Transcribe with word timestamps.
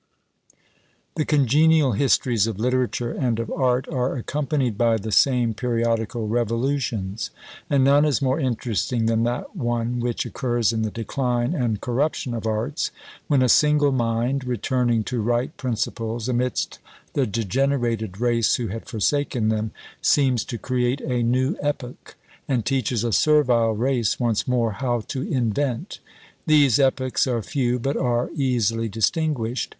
The 1.13 1.25
congenial 1.25 1.91
histories 1.91 2.47
of 2.47 2.57
literature 2.57 3.11
and 3.11 3.37
of 3.37 3.51
art 3.51 3.87
are 3.87 4.15
accompanied 4.15 4.75
by 4.75 4.97
the 4.97 5.11
same 5.11 5.53
periodical 5.53 6.27
revolutions; 6.27 7.29
and 7.69 7.83
none 7.83 8.03
is 8.03 8.19
more 8.19 8.39
interesting 8.39 9.05
than 9.05 9.25
that 9.25 9.55
one 9.55 9.99
which 9.99 10.25
occurs 10.25 10.73
in 10.73 10.81
the 10.81 10.89
decline 10.89 11.53
and 11.53 11.81
corruption 11.81 12.33
of 12.33 12.47
arts, 12.47 12.89
when 13.27 13.43
a 13.43 13.47
single 13.47 13.91
mind 13.91 14.43
returning 14.43 15.03
to 15.03 15.21
right 15.21 15.55
principles, 15.55 16.27
amidst 16.27 16.79
the 17.13 17.27
degenerated 17.27 18.19
race 18.19 18.55
who 18.55 18.69
had 18.69 18.87
forsaken 18.87 19.49
them, 19.49 19.69
seems 20.01 20.43
to 20.45 20.57
create 20.57 21.01
a 21.01 21.21
new 21.21 21.55
epoch, 21.61 22.15
and 22.47 22.65
teaches 22.65 23.03
a 23.03 23.13
servile 23.13 23.73
race 23.75 24.19
once 24.19 24.47
more 24.47 24.71
how 24.71 25.01
to 25.01 25.21
invent! 25.21 25.99
These 26.47 26.79
epochs 26.79 27.27
are 27.27 27.43
few, 27.43 27.77
but 27.77 27.97
are 27.97 28.31
easily 28.33 28.89
distinguished. 28.89 29.69